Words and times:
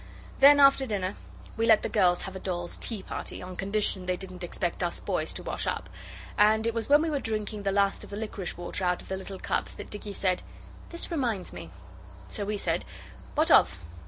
Then 0.39 0.59
after 0.59 0.87
dinner 0.87 1.13
we 1.55 1.67
let 1.67 1.83
the 1.83 1.87
girls 1.87 2.23
have 2.23 2.35
a 2.35 2.39
dolls' 2.39 2.75
tea 2.75 3.03
party, 3.03 3.39
on 3.39 3.55
condition 3.55 4.07
they 4.07 4.17
didn't 4.17 4.43
expect 4.43 4.81
us 4.81 4.99
boys 4.99 5.31
to 5.33 5.43
wash 5.43 5.67
up; 5.67 5.91
and 6.39 6.65
it 6.65 6.73
was 6.73 6.89
when 6.89 7.03
we 7.03 7.11
were 7.11 7.19
drinking 7.19 7.61
the 7.61 7.71
last 7.71 8.03
of 8.03 8.09
the 8.09 8.17
liquorice 8.17 8.57
water 8.57 8.83
out 8.83 9.03
of 9.03 9.09
the 9.09 9.15
little 9.17 9.37
cups 9.37 9.73
that 9.75 9.91
Dicky 9.91 10.13
said 10.13 10.41
'This 10.89 11.11
reminds 11.11 11.53
me.' 11.53 11.69
So 12.29 12.45
we 12.45 12.57
said, 12.57 12.83
'What 13.35 13.51
of? 13.51 13.77